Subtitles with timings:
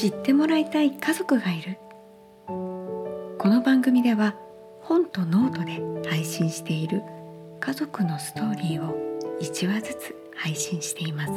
[0.00, 1.76] 知ってもらいたい家族がいる。
[2.46, 4.34] この番組では
[4.80, 5.62] 本とノート
[6.02, 7.02] で配信している
[7.60, 8.94] 家族のストーリーを
[9.42, 11.32] 1話ずつ配信しています。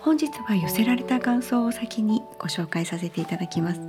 [0.00, 3.80] 本日は寄せられた感想を先にご紹介させていただきます。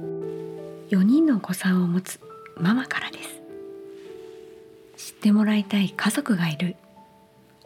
[0.92, 2.20] 4人のお子さんを持つ
[2.56, 3.18] ママからで
[4.96, 5.14] す。
[5.14, 6.76] 知ってもらいたい家族がいる。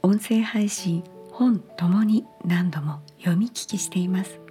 [0.02, 4.47] 音声配信本ともに何度も読み聞きしています。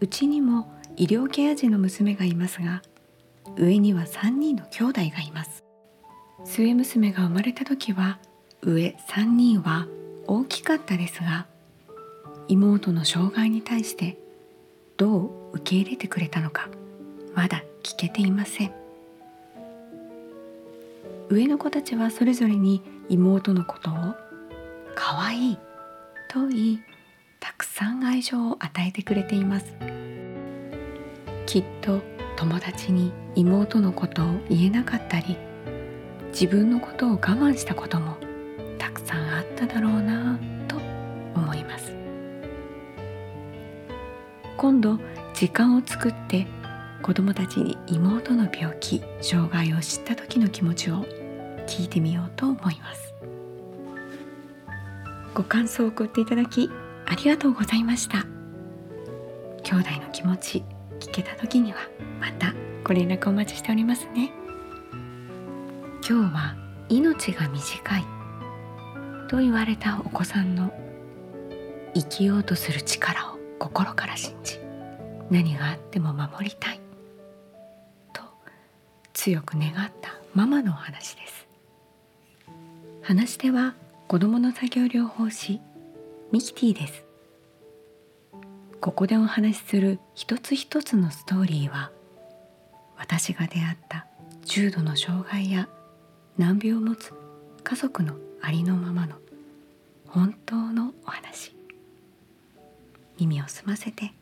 [0.00, 2.82] うちにも医療ケア児の娘がいますが
[3.56, 5.64] 上には3人の兄弟がいます。
[6.44, 8.18] 末娘が生まれた時は
[8.62, 9.86] 上3人は
[10.26, 11.46] 大きかったですが
[12.46, 14.18] 妹の障害に対して
[14.96, 15.18] ど
[15.52, 16.68] う受け入れてくれたのか
[17.34, 18.72] まだ聞けていません。
[21.28, 23.94] 上の子たちはそれぞれに妹のことを
[24.94, 25.58] 可愛い
[26.28, 26.80] と言い
[27.40, 29.66] たくさん愛情を与えてくれています。
[31.46, 32.02] きっと
[32.36, 35.36] 友達に妹のことを言えなかったり
[36.28, 38.16] 自分のことを我慢したことも
[38.78, 40.76] たくさんあっただろうなと
[41.34, 41.94] 思います。
[44.56, 44.98] 今度
[45.34, 46.46] 時間を作って
[47.02, 51.04] 子供たちに妹の病気障害を知った時の気持ちを
[51.66, 53.14] 聞いてみようと思います。
[55.34, 56.68] ご感想を送っていただき
[57.10, 58.26] ありがとうございました。
[59.62, 60.64] 兄弟の気持ち
[61.00, 61.78] 聞けた時には
[62.20, 64.30] またご連絡お待ちしておりますね。
[66.06, 66.54] 今日は
[66.88, 68.04] 命が短い
[69.28, 70.72] と言われたお子さんの
[71.94, 74.58] 生きようとする力を心から信じ
[75.30, 76.80] 何があっても守りたい
[78.12, 78.22] と
[79.12, 81.48] 強く願ったママのお話です。
[83.02, 83.74] 話し手は
[84.06, 85.60] 子どもの作業療法士
[86.30, 87.04] ミキティです
[88.80, 91.90] ここでお話しする一つ一つのストーリーは
[92.98, 94.06] 私が出会った
[94.44, 95.68] 重度の障害や
[96.36, 97.14] 難病を持つ
[97.64, 99.16] 家族のありのままの
[100.06, 101.56] 本当のお話
[103.18, 104.12] 耳を澄ませて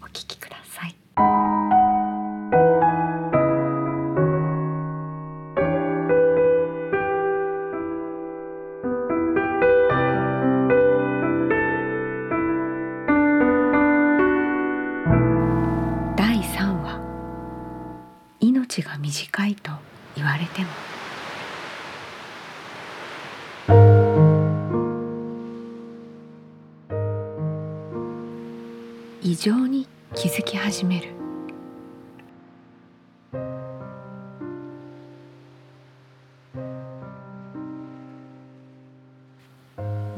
[0.00, 1.47] お聞きください。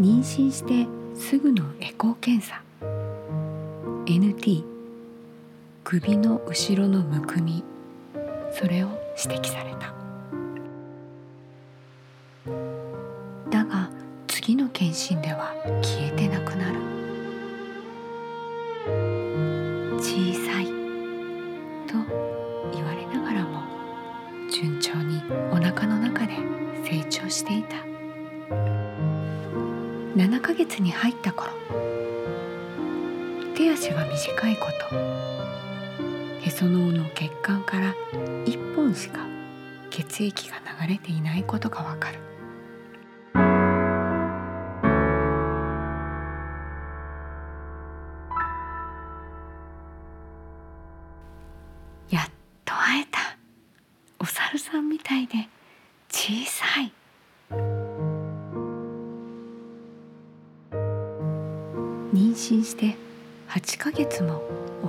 [0.00, 2.62] 妊娠してすぐのエコー検査。
[4.06, 4.64] NT
[5.84, 7.62] 首の後ろのむくみ。
[8.50, 8.88] それを
[9.22, 9.99] 指摘された。
[30.30, 31.50] 7ヶ月に入った頃
[33.56, 34.96] 手足が短いこと
[36.46, 37.96] へその緒の血管から
[38.44, 39.26] 1本しか
[39.90, 42.20] 血液が流れていないことがわかる。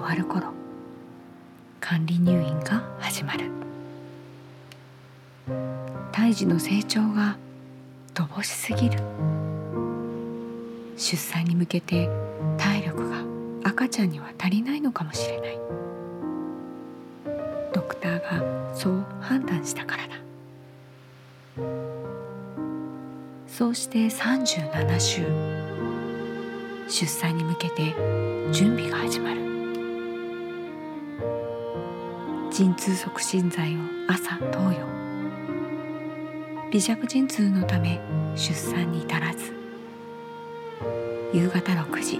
[0.01, 0.47] 終わる頃。
[1.79, 3.51] 管理入院が始まる。
[6.12, 7.38] 胎児の成長が
[8.16, 9.00] 乏しすぎる。
[10.97, 12.09] 出産に向けて
[12.57, 13.17] 体力が
[13.63, 15.59] 赤ちゃんには足りないのかもしれない。
[17.71, 20.15] ドクターがそう判断したからだ。
[23.47, 25.21] そうして37週。
[26.89, 27.94] 出産に向けて
[28.51, 29.50] 準備が始まる。
[32.51, 34.86] 陣痛促進剤を朝投与。
[36.69, 38.01] 微弱陣痛のため
[38.36, 39.53] 出産に至らず。
[41.33, 42.19] 夕方6時。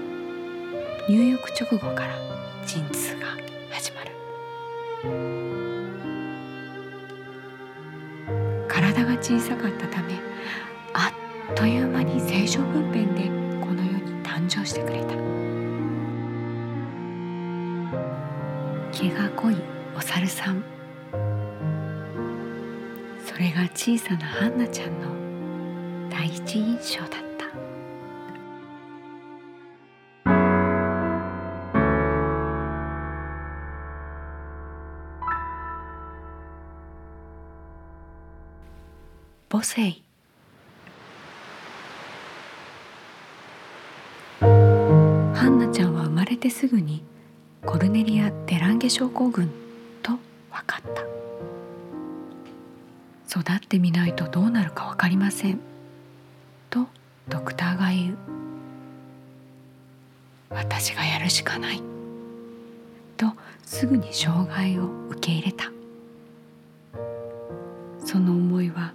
[1.10, 2.16] 入浴直後から
[2.66, 3.28] 陣痛が
[3.72, 4.12] 始まる。
[8.70, 10.14] 体が小さかったため
[10.94, 11.12] あ
[11.52, 13.24] っという間に正常分娩で
[13.60, 15.08] この世に誕生してくれた。
[18.98, 19.71] 毛が濃い。
[20.14, 20.62] 猿さん。
[23.26, 27.46] それが小さなハンナちゃんの第一印象だった。
[39.50, 39.96] 母性。
[44.42, 47.02] ハンナちゃんは生まれてすぐに
[47.66, 49.61] コルネリア・デランゲ症候群
[50.92, 51.02] った。
[53.40, 55.60] 育ってみないとどうなるか分かりません。
[56.70, 56.88] と
[57.30, 58.18] ドクターが言う。
[60.50, 61.82] 私がやるしかない。
[63.16, 63.28] と
[63.64, 65.72] すぐに障害を受け入れた。
[68.06, 68.94] その思いは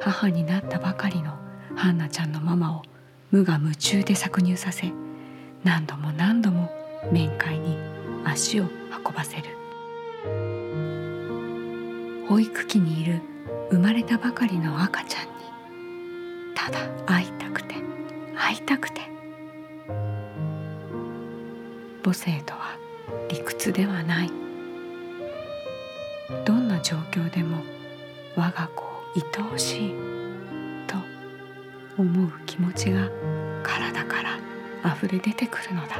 [0.00, 1.32] 母になったばかりの
[1.76, 2.82] ハンナちゃんのママを
[3.30, 4.90] 無我夢中で搾乳させ
[5.62, 6.70] 何度も何度も
[7.12, 7.76] 面会に
[8.24, 8.64] 足を
[9.04, 9.57] 運ばせる。
[12.28, 13.20] 保育器にいる
[13.70, 15.30] 生まれたばかりの赤ちゃんに
[16.54, 17.76] ただ会いたくて
[18.34, 19.08] 会いたくて。
[22.08, 22.78] 母性とは
[23.28, 24.30] 理屈ではない。
[26.46, 27.58] どんな状況でも
[28.34, 29.94] 我が子を愛おしい
[30.86, 30.96] と
[32.00, 33.10] 思う気持ちが
[33.62, 34.38] 体から
[34.94, 35.96] 溢れ出てくるのだ。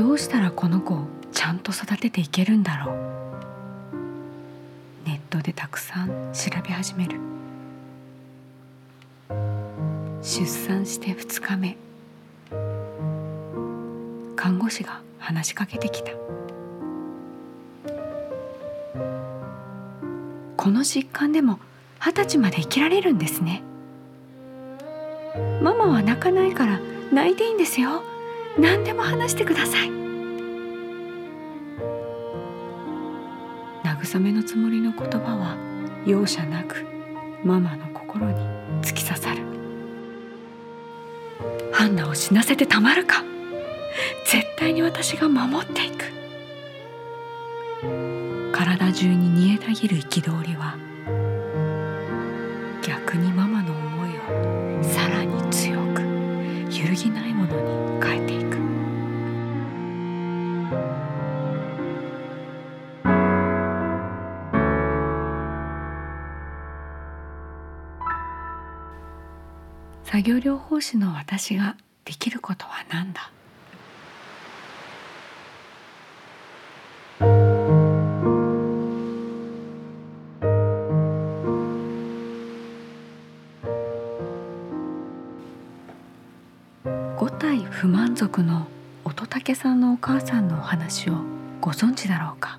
[0.00, 2.96] どうしたらこの子をちゃんと育てていけるんだろう？
[5.06, 7.20] ネットでたくさん調べ始める。
[10.22, 11.76] 出産して2日目。
[14.36, 16.12] 看護師が話しかけてきた。
[20.56, 21.58] この疾患でも
[21.98, 23.62] 二十歳まで生きられるんですね。
[25.60, 26.80] ママは泣かないから
[27.12, 28.02] 泣いていいんですよ。
[28.58, 29.90] 何でも話してください。
[33.84, 35.56] 慰めのつもりの言葉は
[36.06, 36.84] 容赦なく
[37.44, 38.34] ママの心に
[38.82, 39.42] 突き刺さる。
[41.72, 43.22] ハンナを死なせてたまるか。
[44.26, 46.04] 絶対に私が守っていく。
[48.52, 50.76] 体中に煮えたぎる憤りは
[70.10, 73.30] 作業療法士の私ができることは何だ？
[87.16, 88.66] 五体不満足の
[89.04, 91.12] 乙武さんのお母さんのお話を
[91.60, 92.58] ご存知だろうか？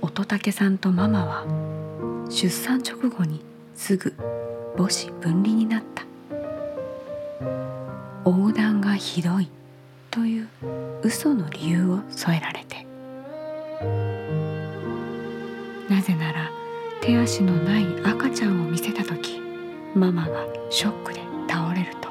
[0.00, 1.44] 乙武さんとママは
[2.30, 4.14] 出産直後にすぐ
[4.76, 6.04] 母子分離になった。
[8.24, 9.48] 横断がひどい。
[10.16, 10.48] という
[11.02, 12.86] 嘘の理由を添えられて。
[15.90, 16.50] なぜなら
[17.02, 19.42] 手足のない赤ちゃんを見せた時
[19.94, 22.08] ママがショックで倒れると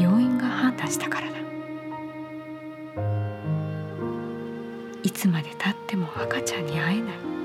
[0.00, 1.36] 病院が判断したからだ。
[5.02, 7.35] いつまでたっても赤ちゃんに会えない。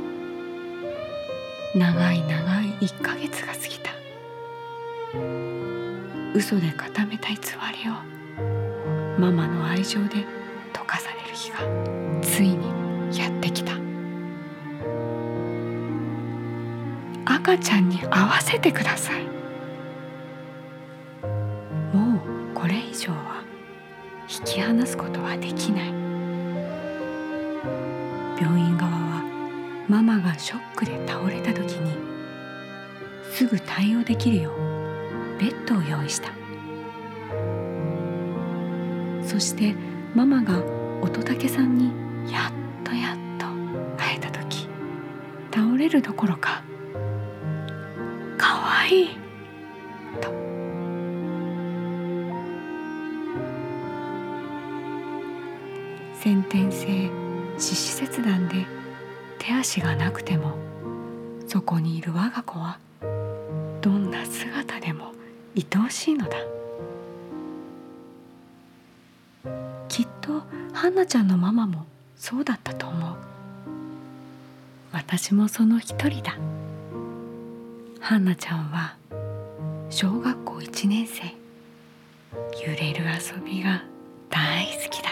[1.73, 3.91] 長い長い1ヶ月が過ぎた。
[6.33, 7.93] 嘘で固めた偽りを
[9.17, 10.25] ママの愛情で
[10.73, 11.59] 溶かされる日が
[12.21, 12.67] ついに
[13.17, 13.71] やってきた。
[17.25, 19.23] 赤ちゃんに会わせてください。
[21.95, 23.43] もうこれ以上は
[24.27, 25.87] 引き離すことはできない。
[28.41, 29.23] 病院側は
[29.87, 31.00] ママがショックで
[33.51, 36.31] ぐ対応できるようベッドを用意した。
[39.23, 39.75] そして
[40.15, 40.63] ママが
[41.01, 41.91] 乙武さんに
[42.31, 43.45] やっとやっと
[43.97, 44.67] 会えた時
[45.53, 46.63] 倒れるどころか
[48.37, 49.09] 「かわいい」
[50.21, 50.29] と。
[56.13, 57.09] 先天性
[57.57, 58.65] 四肢切断で
[59.39, 60.55] 手足がなくても
[61.47, 62.79] そこにいる我が子は
[65.55, 66.37] 愛おしいのだ。
[69.89, 70.43] きっと
[70.73, 73.15] ハンナちゃんのママもそうだったと思う。
[74.93, 76.37] 私もその一人だ。
[77.99, 78.95] ハンナちゃんは
[79.89, 81.23] 小学校1年生。
[82.65, 83.83] 揺れる遊びが
[84.29, 85.09] 大好きだ。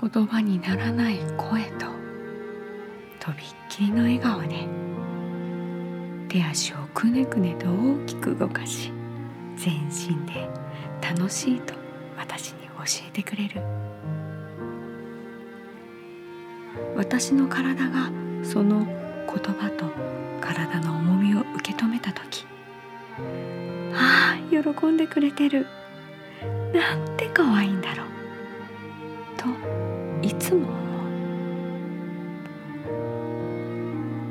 [0.00, 1.86] 言葉にならない声と
[3.18, 4.66] とびっきりの笑顔で
[6.28, 8.92] 手足をくねくねと大きく動かし
[9.56, 10.48] 全身で
[11.00, 11.74] 楽しいと
[12.16, 13.62] 私に教えてくれる。
[16.96, 18.10] 私の体が
[18.42, 18.94] その言
[19.54, 19.86] 葉と
[20.40, 22.44] 体の重みを受け止めた時
[23.94, 25.66] ああ喜んでくれてる。
[26.72, 28.06] なんて可愛いんだろう。
[29.36, 29.46] と
[30.22, 30.78] いつも思う。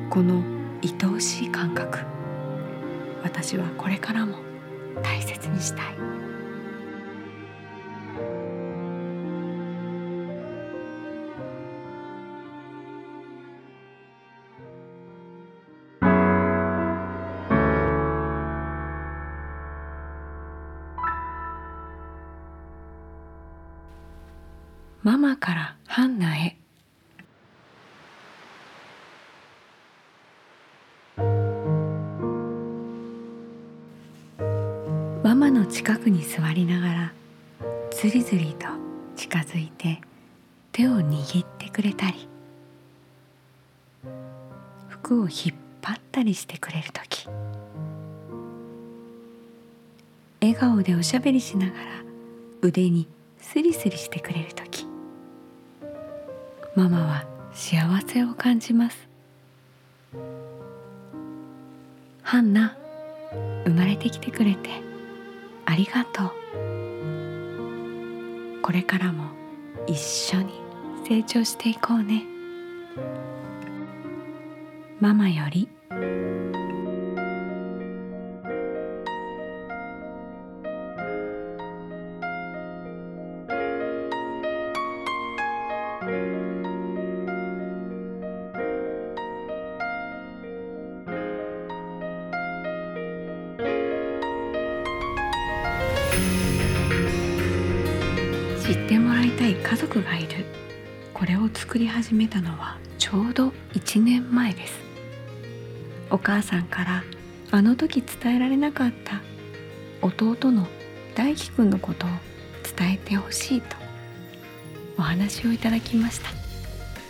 [0.09, 1.99] この愛おしい感覚。
[3.23, 4.37] 私はこれからも
[5.01, 6.26] 大切にしたい。
[35.47, 37.13] ママの近くに座りながら
[37.89, 38.67] ずりずりと
[39.15, 40.01] 近づいて
[40.73, 42.27] 手を握ってくれたり
[44.89, 47.29] 服を引っ張ったりしてくれる時
[50.41, 51.85] 笑顔でおしゃべりしながら
[52.61, 53.07] 腕に
[53.39, 54.85] スリスリしてくれる時
[56.75, 59.07] ママは幸せを感じます。
[62.21, 62.77] ハンナ
[63.63, 64.85] 生まれてきてくれて
[65.69, 66.31] ありがとう。
[68.61, 69.25] これからも
[69.85, 70.53] 一緒に
[71.05, 72.23] 成長していこうね。
[75.01, 75.67] ママより
[98.67, 100.45] 知ってもらいたい家族がいる。
[101.13, 104.73] これを作り始めたのはちょうど1年前です。
[106.09, 107.03] お母さんから
[107.51, 109.21] あの時伝えられなかった
[110.01, 110.67] 弟の
[111.15, 112.09] 大輝くんのことを
[112.77, 113.77] 伝えてほしいと
[114.97, 116.27] お話をいただきました。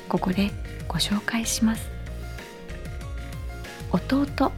[0.09, 0.51] ここで
[0.87, 1.89] ご紹介します。
[3.91, 4.51] 弟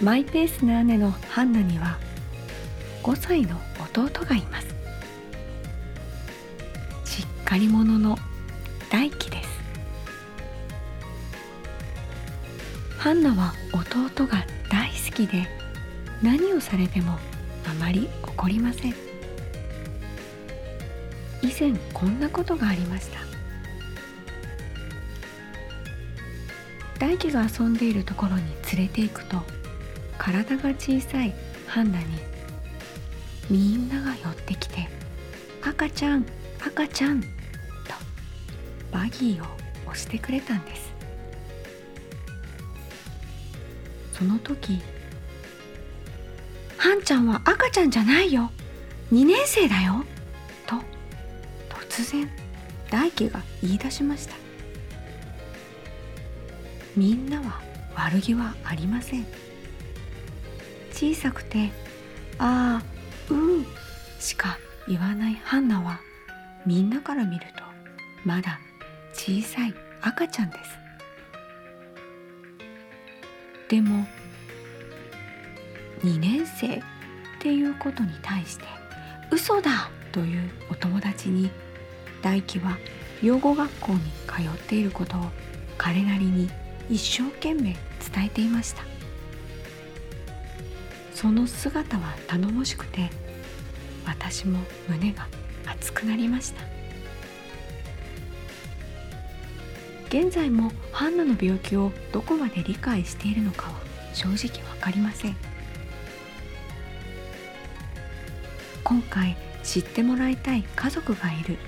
[0.00, 1.98] マイペースな姉のハンナには
[3.02, 3.60] 5歳の
[3.94, 4.75] 弟がいます。
[7.46, 8.18] しっかり者の
[8.90, 9.48] 大輝です。
[12.98, 15.46] ハンナは弟が大好きで
[16.20, 17.12] 何をされても
[17.64, 18.94] あまり怒りません。
[21.40, 23.20] 以前こんなことがありました。
[26.98, 28.42] 大輝が遊んでいるところに
[28.76, 29.40] 連れて行くと
[30.18, 31.32] 体が小さい
[31.68, 32.06] ハンナに
[33.48, 34.88] みんなが寄ってきて
[35.62, 36.26] 「赤ちゃん
[36.60, 37.22] 赤ちゃん」
[38.96, 39.46] バギーを
[39.84, 40.90] 押してくれたんです。
[44.14, 44.80] その時
[46.78, 48.50] 「ハンちゃんは赤ちゃんじゃないよ。
[49.12, 50.06] 2年生だよ」
[50.66, 50.76] と
[51.68, 52.30] 突然
[52.90, 54.34] 大輝が言い出しました。
[56.96, 57.60] みんなは
[57.94, 59.26] 悪気はありません。
[60.90, 61.70] 小さくて
[62.40, 62.82] 「ああ
[63.28, 63.66] うん」
[64.18, 66.00] しか言わないハンナは
[66.64, 67.62] みんなから見ると
[68.24, 68.58] まだ
[69.16, 70.78] 小さい赤ちゃんです。
[73.68, 74.06] でも
[76.04, 76.82] 2年生っ
[77.40, 78.64] ていうことに対して
[79.32, 81.50] 嘘だというお友達に
[82.22, 82.78] 大輝は
[83.22, 85.22] 養護学校に通っていることを
[85.78, 86.50] 彼なりに
[86.88, 87.74] 一生懸命
[88.14, 88.82] 伝えていました。
[91.14, 93.10] その姿は頼もしくて
[94.04, 95.26] 私も胸が
[95.64, 96.75] 熱くなりました。
[100.18, 103.74] 現在もハンナの病気をどこまで理解しているのかは
[104.14, 105.36] 正直わかりません。
[108.82, 111.58] 今回知ってもらいたい家族がいる。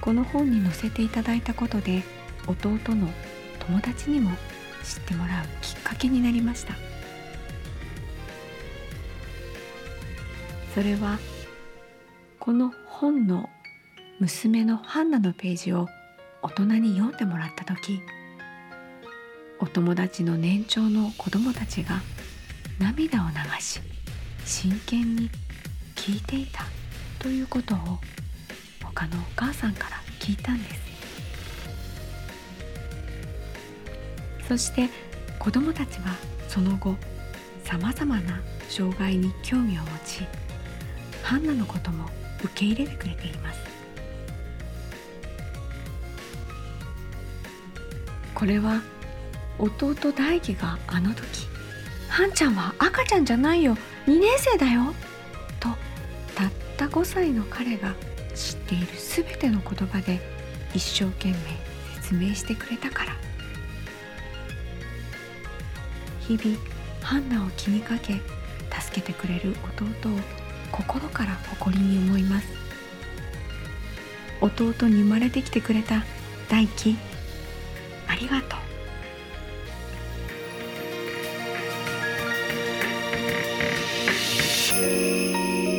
[0.00, 2.02] この本に載せていただいたことで
[2.48, 3.08] 弟の
[3.60, 4.32] 友達にも
[4.82, 6.74] 知ってもらうきっかけになりました。
[10.74, 11.20] それは
[12.40, 13.48] この本の
[14.18, 15.86] 娘のハンナのページを
[16.42, 18.02] 大人に読んでもらった時
[19.60, 22.00] お友達の年長の子供たちが
[22.80, 23.80] 涙を流し
[24.44, 25.30] 真剣に
[25.94, 26.64] 聞いていた
[27.20, 27.78] ということを
[28.82, 30.82] 他のお母さんから聞いたんです。
[34.48, 34.88] そして
[35.38, 36.16] 子どもたちは
[36.48, 36.96] その後
[37.62, 40.26] さまざまな障害に興味を持ち
[41.22, 42.06] ハンナのことも
[42.44, 43.71] 受け入れてくれています。
[48.42, 48.82] これは
[49.56, 51.46] 弟大輝があの時
[52.10, 53.76] 「ハンちゃんは赤ちゃんじゃないよ
[54.08, 54.96] 2年生だよ」
[55.60, 55.68] と
[56.34, 57.94] たった5歳の彼が
[58.34, 60.20] 知っている全ての言葉で
[60.74, 61.36] 一生懸命
[62.00, 63.16] 説明してくれたから。
[66.26, 66.58] 日々
[67.00, 68.20] ハンナを気にかけ
[68.76, 70.18] 助けてくれる弟を
[70.72, 72.48] 心から誇りに思います。
[74.40, 76.04] 弟に生まれてきてくれた
[76.48, 77.11] 大輝。
[78.22, 78.60] りがとう。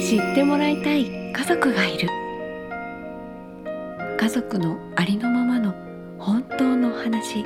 [0.01, 2.09] 知ってもらいたい家族がいる。
[4.19, 5.73] 家族のありのままの
[6.17, 7.43] 本当の話い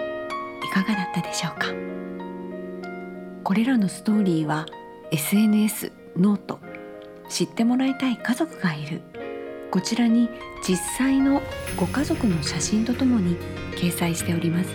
[0.74, 1.68] かがだったでしょうか？
[3.44, 4.66] これらのストーリーは
[5.12, 6.60] SNS ノート。
[7.30, 9.02] 知ってもらいたい家族がいる。
[9.70, 10.30] こちらに
[10.68, 11.42] 実際の
[11.76, 13.36] ご家族の写真とともに
[13.76, 14.70] 掲載しております。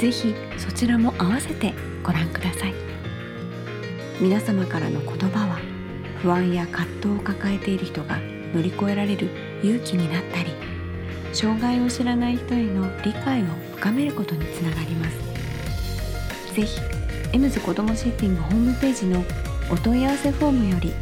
[0.00, 1.72] ぜひそちらも合わせて
[2.02, 2.74] ご覧ください。
[4.20, 5.58] 皆様からの言葉は
[6.22, 8.18] 不安や葛藤を抱えている人が
[8.52, 9.28] 乗り越えられる
[9.62, 10.50] 勇気になったり
[11.32, 16.54] 障害を知らない人への理解を深めることにつながります。
[16.54, 16.80] ぜひ
[17.32, 19.22] エムズ子どもシッティングホームページの
[19.70, 20.92] お問い合わせフォームより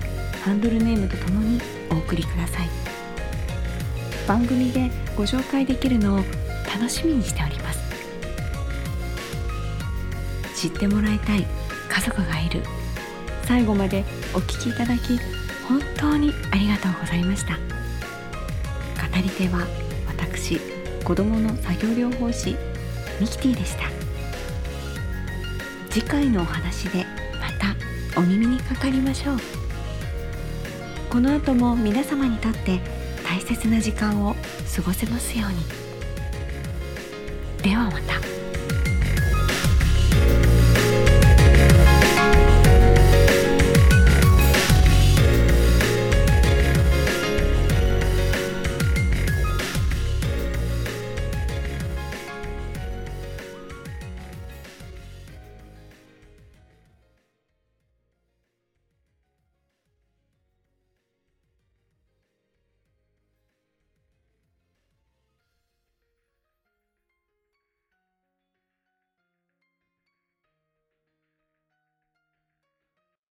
[0.44, 1.60] ハンドルネームとともに
[1.94, 2.68] お送りください。
[4.26, 6.18] 番組でご紹介できるのを
[6.66, 7.80] 楽しみにしております。
[10.54, 11.46] 知ってもらいたい
[11.88, 12.62] 家族がいる。
[13.44, 14.04] 最後まで
[14.34, 15.18] お聞きいただき
[15.68, 17.54] 本当にありがとうございました。
[17.56, 17.60] 語
[19.22, 19.66] り手は
[20.06, 20.58] 私
[21.04, 22.56] 子どもの作業療法士
[23.20, 23.84] ミキティでした。
[25.90, 27.04] 次回のお話で
[27.40, 29.53] またお耳にかかりましょう。
[31.14, 32.80] この後も皆様にとって
[33.24, 34.34] 大切な時間を
[34.74, 35.58] 過ごせますように
[37.62, 38.33] ではまた。